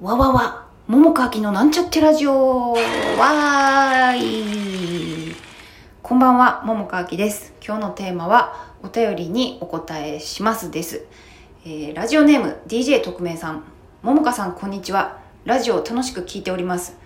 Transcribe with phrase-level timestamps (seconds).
[0.00, 5.34] わわわ、桃川きのなんちゃってラジオ、わーい。
[6.04, 7.52] こんばんは、桃川きです。
[7.60, 11.04] 今日のテーマは、お便りにお答えしますです。
[11.64, 13.64] えーラジオネーム DJ 特命さん、
[14.02, 15.18] 桃川さんこんにちは。
[15.44, 16.96] ラジオを楽しく聞いております。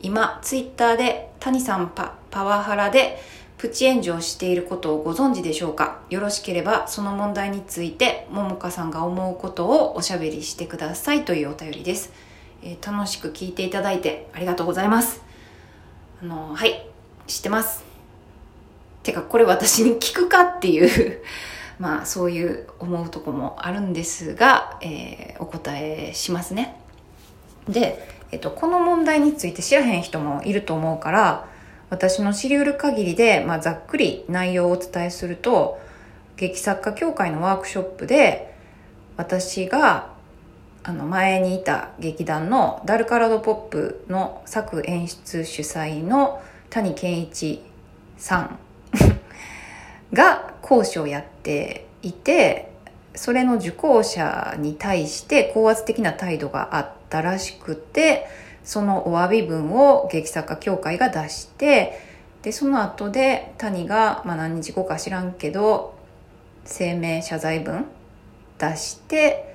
[0.00, 3.22] 今、ツイッターで谷さんパパワハラで
[3.58, 12.10] プチ炎上していることをご存知でしょうかよろしければその問題について桃香さんが思うことをおしゃべりしてくださいというお便りです、
[12.62, 15.22] えー楽しく聞いていただいてありがとうございます。
[16.22, 16.86] あのはい
[17.26, 17.84] 知ってます。
[19.02, 21.22] てかこれ私に聞くかっていう
[21.78, 26.76] まあそういう思うとこもあるんですが、えーお答えしますね。
[27.68, 31.46] で、えっと、この問題について知らへん人もいると思うから
[31.88, 35.80] 私の知りうる限りで、まあ、ざっくり内容をお伝えすると
[36.36, 38.54] 劇作家協会のワークショップで
[39.16, 40.09] 私が
[40.82, 47.62] あの前にいた劇団のダルカラドポップの作演出主催の谷健一
[48.16, 48.58] さん
[50.14, 52.70] が講師をやっていて
[53.14, 58.26] それの受講者に対して高圧的な態度があったらしくて
[58.64, 62.00] そのお詫び文を劇作家協会が出して
[62.42, 65.94] でその後で谷が、まあ、何日後か知らんけど
[66.64, 67.84] 声明謝罪文
[68.58, 69.49] 出して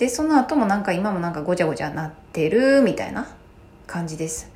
[0.00, 3.28] でその後もなんか今もなんかごちゃごちゃなってるみたいな
[3.86, 4.50] 感じです、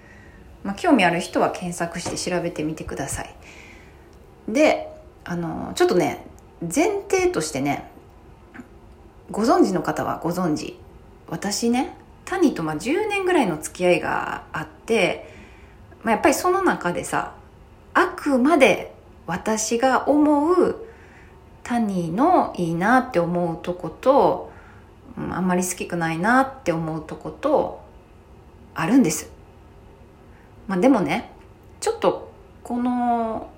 [0.63, 3.35] まあ、興味ある人は検索して調べてみてください。
[4.49, 4.89] で
[5.23, 6.27] あのちょっとね
[6.63, 7.91] 前提としてね
[9.31, 10.79] ご存知の方はご存知。
[11.29, 15.31] 私ね谷とまあ10年ぐらいの付き合いがあって、
[16.05, 17.35] まあ、やっぱりその中でさ
[17.93, 18.95] あくまで
[19.27, 20.87] 私が思う
[21.63, 24.54] 谷のいいなって思うとこと
[25.17, 27.81] あんまり好きくないなって思うとこと
[28.75, 29.31] あるんです、
[30.67, 31.31] まあ、でもね
[31.81, 33.51] ちょっとこの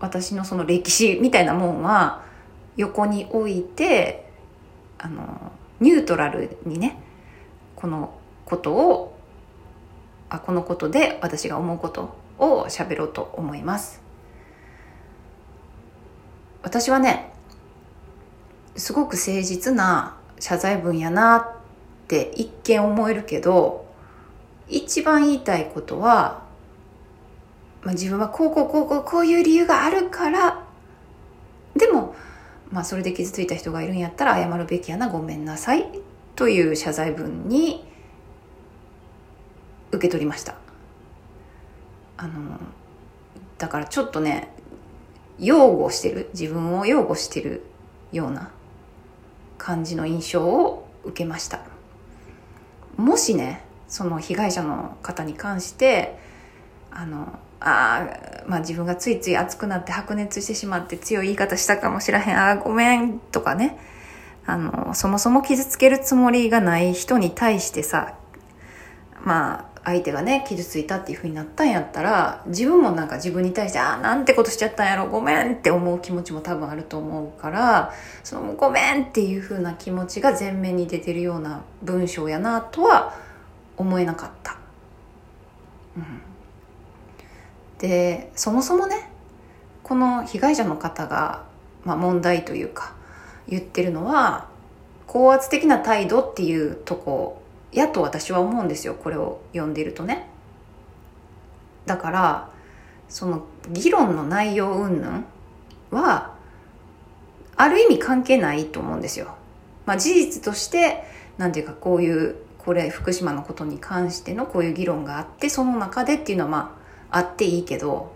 [0.00, 2.22] 私のその歴史みたいなもんは
[2.76, 4.30] 横に置いて
[4.98, 6.98] あのニュートラルにね
[7.76, 8.14] この
[8.44, 9.18] ことを
[10.30, 14.00] あこのことで私が思うことを喋ろうと思います。
[16.62, 17.32] 私はね
[18.76, 21.44] すごく誠実な謝罪文やなっ
[22.08, 23.86] て一見思えるけど
[24.68, 26.42] 一番言いたいことは、
[27.82, 30.64] まあ、自分はこうこうこうこうこういう理由があるから
[31.76, 32.16] でも
[32.72, 35.86] まあそれで傷ついた人がいるんやったら謝るべきやなごめんなさい
[36.34, 37.86] という謝罪文に
[39.92, 40.56] 受け取りました。
[42.16, 42.58] あの
[43.58, 44.48] だからちょっとね
[45.38, 47.62] 擁護してる自分を擁護してる
[48.10, 48.50] ような
[49.62, 51.60] 感じの印象を受けました。
[52.96, 56.18] もしねその被害者の方に関して
[56.90, 58.08] あのあ
[58.48, 63.78] まあ自分がついつい熱くなって白熱してしまって強い言い方したかもしらへんあごめんとかね
[64.46, 68.16] あのそもそも傷つけるつもりがない人に対してさ
[69.24, 83.14] まあ相手がね傷ついたっていう風になったんやったら自分もなんか自分に対してああなんてことしちゃったんやろごめんって思う気持ちも多分あると思うからそのごめんっていう風な気持ちが前面に出てるような文章やなとは
[83.76, 84.56] 思えなかった。
[85.96, 86.22] うん
[87.78, 89.10] でそもそもね
[89.82, 91.42] この被害者の方が、
[91.84, 92.94] まあ、問題というか
[93.48, 94.46] 言ってるのは
[95.08, 97.41] 高圧的な態度っていうとこ
[97.72, 100.28] やと私は思うんですよこれを読んでいるとね。
[101.86, 102.50] だから
[103.08, 105.24] その議論の内容云々
[105.90, 106.34] は
[107.56, 109.34] ある意味関係ないと思うんですよ、
[109.84, 111.04] まあ、事実として
[111.38, 116.78] なんていうかこういうこれ福島のことに関してのこういう議論があってその中でっていうのはま
[117.10, 118.12] ああっていいけど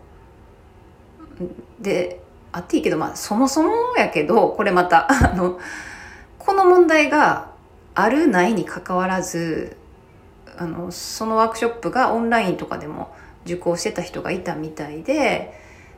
[1.80, 2.22] で
[2.52, 5.58] あっていいけどまあそもそもやけどこれまたあの
[6.38, 7.45] この問題が
[7.96, 9.76] あるないにかかわらず
[10.58, 13.14] あのそのワークショップがオンラインとかでも
[13.44, 15.52] 受講してた人がいたみたいで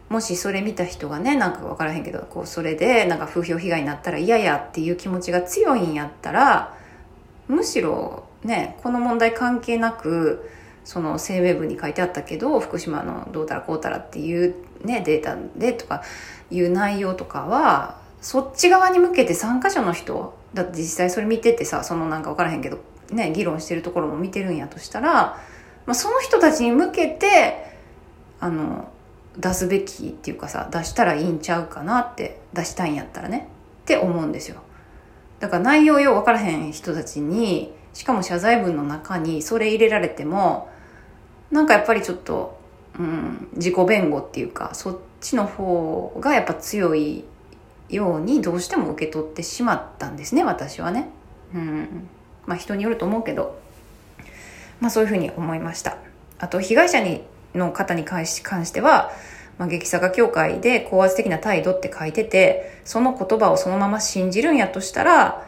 [0.09, 6.77] もしそれ見た人がねなんか分からへんけどこうそれでなんか風評被害になったら嫌やっていう気持ちが強いんやったら
[7.49, 10.49] むしろねこの問題関係なく
[10.85, 14.55] その声明文に書いてあったけど福島のどうたらこうたらっていう、
[14.85, 16.03] ね、データでとか
[16.51, 22.79] いう内容とかはそっち側に向けて参加者の人だって実際それ見ててさそのなんか分からへんけど
[23.11, 25.39] ね議論してるところも見てるんやとしたら、ま
[25.89, 27.67] あ、その人たちに向けて
[28.41, 28.91] あの
[29.37, 33.49] 出すべきっていうかさ出したらいいんちゃうかなって出したいんやったらね
[33.83, 34.61] って思うんですよ。
[35.41, 40.69] だから内容よう分からへん人たちにしかも謝罪文の中にそれ入れられても
[41.51, 42.59] なんかやっぱりちょっと、
[42.99, 47.25] うん、自己弁護っていうかそっちの方がやっぱ強い
[47.89, 51.09] ようにどうしても受け取ってしまったんですね私はね。
[51.55, 52.09] うん
[52.47, 53.59] まあ人によると思うけど、
[54.81, 55.99] まあそういうふうに思いました。
[56.39, 57.23] あと被害者に
[57.55, 59.11] の方に関し関しては、
[59.59, 65.47] まあ、劇作家協会で高圧的な態度って書いてて、その言葉をそのまま信じるんやとしたら、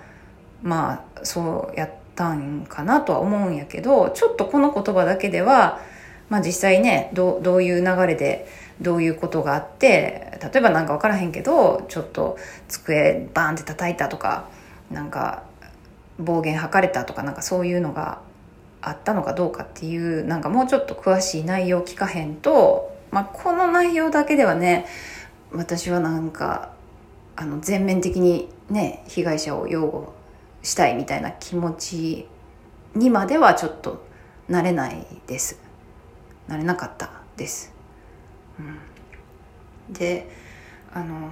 [0.62, 5.80] まあそうやったんかなとは思うんやけど、ちょっとこの言葉だけでは、
[6.28, 8.46] まあ実際ね、どどういう流れで、
[8.80, 12.38] どういうことがあって、例えばなんか分からへんけど、ちょっと
[12.68, 14.48] 机バーンって叩いたとか、
[14.90, 15.44] なんか
[16.18, 18.20] 暴言吐かれたとかなんかそういうのが
[18.82, 24.86] あったのかどうかっていうなんかもうちょっと詳しい内容聞かへんと、まあ、この内容だけではね
[25.52, 26.72] 私はなんか
[27.36, 30.14] あの全面的にね被害者を擁護
[30.62, 32.28] したいみたいな気持ち
[32.94, 34.04] にまではちょっと
[34.48, 35.60] なれないです。
[36.48, 37.72] なれなかったです、
[39.88, 40.30] うん、で
[40.92, 41.30] あの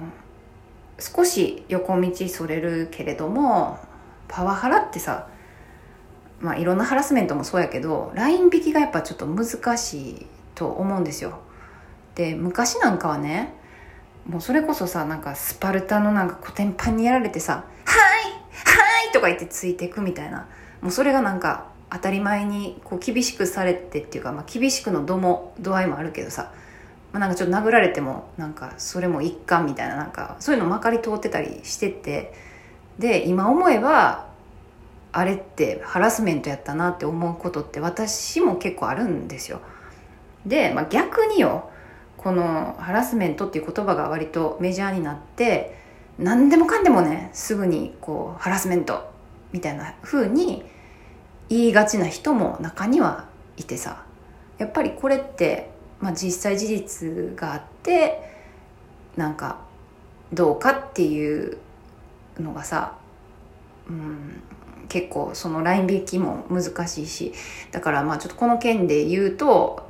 [0.99, 3.79] 少し横道それるけれども
[4.27, 5.27] パワハラってさ
[6.39, 11.39] まあいろんなハラスメントもそうやけどライン引きがやっぱちょっと難しいと思うんですよ
[12.15, 13.53] で昔なんかはね
[14.27, 20.47] もうそれこそさなんかスパルタのなんかコテンパンにやられてさ「はいはい!」とか言ってついていくみたいな
[20.81, 26.51] もうそれがなんか当たり前にこう厳しくされてっていうか、まあ、厳しくの度も度合いもあるけどさ、
[27.11, 32.33] まあ、なんかちょっと殴られてもなんかそれも一貫みたいななんかそういうのまかり通ってたりしてて
[32.99, 34.27] で今思えば
[35.11, 39.61] あれってハラスメントやったなって思うことって私も結構あるんですよ。
[40.45, 41.69] で、まあ、逆によ
[42.17, 45.77] このハラスメントっていう言葉が割とメジャーになって
[46.19, 49.09] 何でもかんでもねすぐにこうハラスメント
[49.51, 50.63] みたいな風に
[51.49, 53.25] 言いがちな人も中には
[53.57, 54.03] いてさ
[54.57, 58.21] やっぱりこれって、まあ、実際事実があって
[59.17, 59.57] なんか
[60.31, 61.57] どうかっていう
[62.39, 62.95] のがさ、
[63.89, 64.41] うん、
[64.87, 67.33] 結構そのライン引きも難しいし
[67.71, 69.87] だからまあちょっとこの件で言うと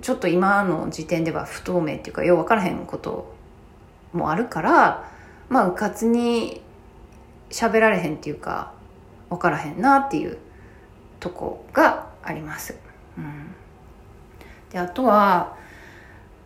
[0.00, 3.34] ちょっと今の時点では不透明っていうかよう分からへんこと
[4.12, 5.08] もあるから
[5.48, 6.60] まあうかつに
[7.50, 8.72] 喋られへんっていうか
[9.28, 10.38] 分からへんなっていう
[11.20, 12.76] とこがあります。
[13.16, 13.54] うん、
[14.72, 15.56] であとは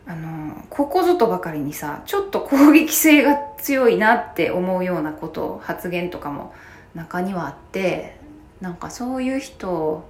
[0.07, 6.55] あのここぞとばかりにさちょっと攻撃性が強いなって思うようなこと発言とかも
[6.95, 8.17] 中にはあって
[8.61, 10.05] なんかそういう人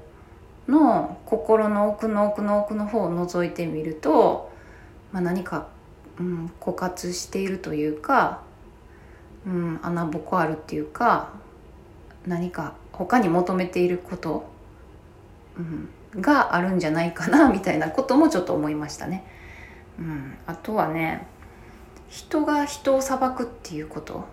[0.68, 4.50] の心の奥の奥の奥の方を覗いてみると、
[5.12, 5.68] まあ、何か、
[6.18, 8.42] うん、枯渇しているというか、
[9.46, 11.30] うん、穴ぼこあるっていうか
[12.26, 14.48] 何か他に求めていること、
[15.56, 15.88] うん、
[16.20, 19.24] があるんじゃないかなみたいなこともちょっと思いましたね。
[19.98, 21.26] うん、あとはね
[22.08, 24.24] 人が人を裁くっていうこと。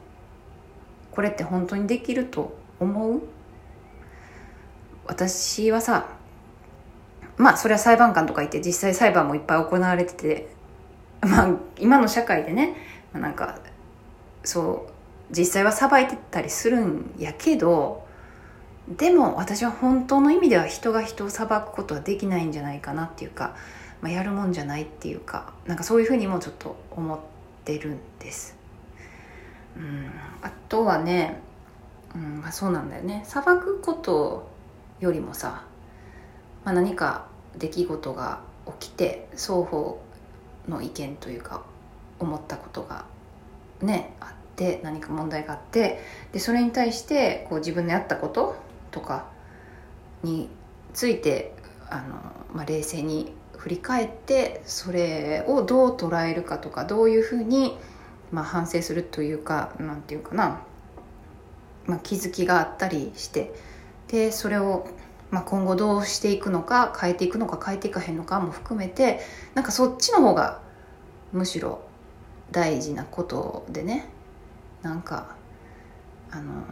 [1.11, 3.21] これって本当にできると思う？
[5.05, 6.07] 私はさ
[7.37, 10.49] まあそれは裁判官とかいて実際裁判もいっぱい行われてて
[11.21, 12.75] まあ今の社会でね
[13.13, 13.59] なんか
[14.43, 18.07] そう実際は裁いてたりするんやけど
[18.87, 23.55] でも私は本当の意味では人が人を裁くことはできないんじゃないかなっていうか
[24.03, 27.19] まあ、やるもんじゃないっていうかなんかそういうふうにもちょっと思っ
[27.63, 28.57] てるんです。
[29.77, 30.11] うん、
[30.41, 31.39] あとはね、
[32.13, 34.47] うんまあ、そうなんだよね裁くこと
[34.99, 35.63] よりもさ、
[36.63, 37.25] まあ、何か
[37.57, 38.41] 出来事が
[38.79, 39.99] 起きて双方
[40.67, 41.63] の意見というか
[42.19, 43.05] 思ったことが
[43.81, 46.01] ねあって何か問題があって
[46.33, 48.55] でそれに対してこう自分のやったこと
[48.93, 49.25] とか
[50.23, 50.47] に
[50.93, 51.53] ついて
[51.89, 52.15] あの、
[52.53, 57.77] まあ、冷静に振り返ってそれをどう捉えるかとかどういうふうに、
[58.31, 60.61] まあ、反省するというか何て言うかな、
[61.85, 63.53] まあ、気づきがあったりして
[64.07, 64.87] でそれを、
[65.31, 69.21] まあ、今後どうしていくのか変えていくのか変えていかへんのかも含めて
[69.55, 70.61] なんかそっちの方が
[71.31, 71.81] むしろ
[72.51, 74.09] 大事なことでね。
[74.83, 75.35] なんか
[76.29, 76.63] あの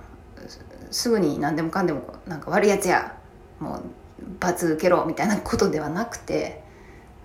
[0.92, 3.18] すぐに何でもかんでもなんか悪いやつや
[3.60, 3.82] もう
[4.40, 6.64] 罰受けろみたいなことではなくて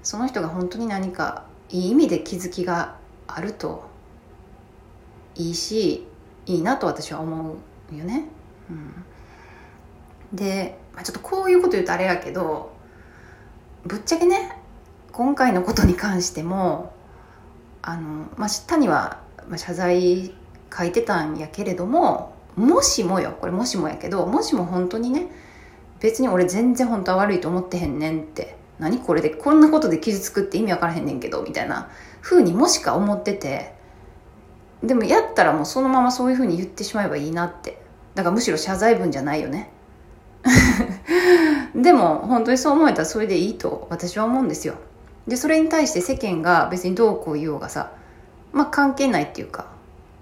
[0.03, 2.97] その人が本当に何かいい意味で気づきが
[3.27, 3.85] あると
[5.35, 6.07] いいし
[6.47, 7.57] いいなと私は思
[7.93, 8.29] うよね。
[8.71, 12.73] うん、で、まあ、ちょっとこういうこと言うとあれやけど
[13.85, 14.61] ぶっちゃけね
[15.13, 16.93] 今回のことに関しても
[17.83, 19.21] あの、まあ、下には、
[19.57, 20.35] 謝罪
[20.77, 25.29] 書いてたんやけれどももしもよこれもしもやけどもしも本当にね
[26.01, 33.75] 別に俺全然本当は悪いと思ってへんねんって何これでこんなことで傷つくって意味わからへんねんけどみたいな風にもしか思ってて
[34.83, 37.87] でもやったらもうそのままそういう風に言ってしまえばいいなって。
[38.17, 39.71] だからむしろ謝罪文じゃないよね。
[41.77, 44.75] でも本当にそう思えたらそれでいいと私は思うんですよ。
[45.29, 47.93] でそれに対して世間が別にどうこう言おうがさ
[48.53, 49.67] まあ関係ないっていうか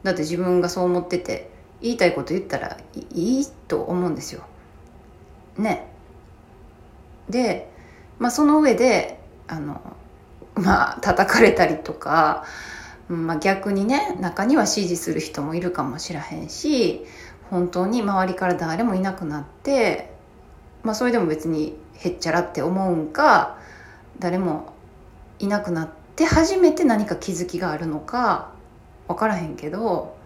[0.03, 1.50] だって自分がそう思ってて
[1.81, 4.43] 言いたいこと言ったらいいと思うんですよ。
[5.59, 5.87] ね。
[7.28, 7.71] で、
[8.19, 9.81] まあ、その上であの
[10.54, 12.45] まあ叩かれたりとか、
[13.09, 17.04] まあ、逆にね中には支持する人もいるかもしらへんし
[17.50, 20.12] 本当に周りから誰もいなくなって
[20.83, 23.59] まあそれでも別にへっちゃらって思うんか
[24.19, 24.73] 誰も
[25.38, 28.52] いなくなって初めて何か気づきがあるのか
[29.09, 30.16] 分からへんけど、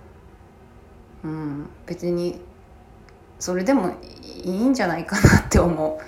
[1.24, 2.40] うん、別に
[3.38, 6.00] それでもいいんじゃないかなって思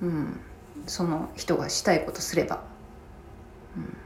[0.00, 0.40] う、うん、
[0.86, 2.62] その人がしたいことすれば、
[3.76, 3.96] うん、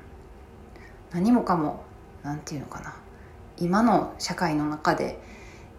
[1.12, 1.84] 何もかも
[2.22, 2.96] 何て言うのかな。
[3.58, 5.18] 今の社会の中で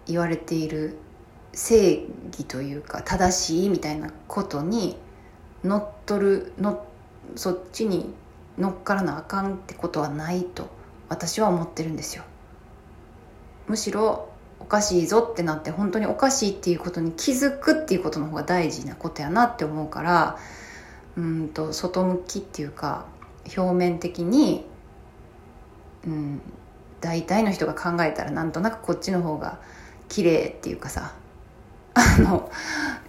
[0.08, 0.98] 言われている
[1.54, 4.98] 正義というか正しいみたいなことに
[5.64, 6.86] 乗っ取るの
[7.36, 8.14] そっちに
[8.58, 10.70] 乗っからなあかんってことはないと
[11.10, 12.24] 私は思ってるんですよ。
[13.68, 14.27] むしろ
[14.68, 20.38] かしいぞってなって本当におかしいっていうことに気づくっていうことの方が大事なことやなって思うから
[21.18, 23.06] うんと外向きっていうか
[23.56, 24.66] 表面的に、
[26.06, 26.42] うん、
[27.02, 29.60] 大体の人が考えたらなんとなくこっちの方が
[30.10, 31.14] 綺麗っていうかさ
[31.94, 32.52] あの、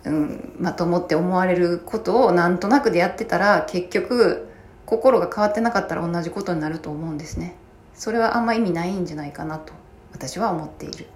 [0.05, 4.49] うん、まともって思われることをなんとなくでやってたら結局
[4.87, 7.57] 心が変わってなかったら同じことになると思うんですね。
[7.95, 9.75] それはあんま意味ないんじゃないかなと
[10.13, 11.07] 私は思っている。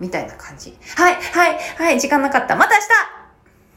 [0.00, 0.76] みたいな感じ。
[0.96, 2.56] はいはいはい時間なかった。
[2.56, 3.25] また明日！